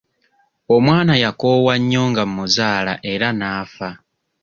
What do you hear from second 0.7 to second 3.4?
Omwana yakoowa nnyo nga mmuzaala era